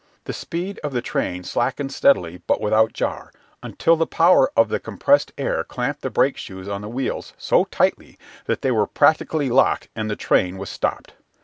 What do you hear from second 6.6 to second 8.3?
on the wheels so tightly